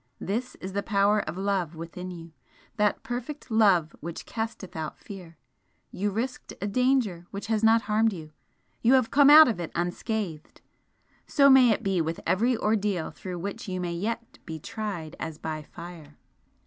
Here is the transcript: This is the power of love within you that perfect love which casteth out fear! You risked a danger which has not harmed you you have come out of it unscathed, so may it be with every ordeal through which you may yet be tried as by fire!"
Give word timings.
This 0.19 0.55
is 0.55 0.73
the 0.73 0.81
power 0.81 1.19
of 1.29 1.37
love 1.37 1.75
within 1.75 2.09
you 2.09 2.31
that 2.77 3.03
perfect 3.03 3.51
love 3.51 3.95
which 3.99 4.25
casteth 4.25 4.75
out 4.75 4.97
fear! 4.97 5.37
You 5.91 6.09
risked 6.09 6.53
a 6.59 6.65
danger 6.65 7.27
which 7.29 7.45
has 7.45 7.63
not 7.63 7.83
harmed 7.83 8.11
you 8.11 8.31
you 8.81 8.93
have 8.93 9.11
come 9.11 9.29
out 9.29 9.47
of 9.47 9.59
it 9.59 9.69
unscathed, 9.75 10.61
so 11.27 11.51
may 11.51 11.69
it 11.69 11.83
be 11.83 12.01
with 12.01 12.19
every 12.25 12.57
ordeal 12.57 13.11
through 13.11 13.37
which 13.37 13.67
you 13.67 13.79
may 13.79 13.93
yet 13.93 14.39
be 14.43 14.57
tried 14.59 15.15
as 15.19 15.37
by 15.37 15.61
fire!" 15.61 16.17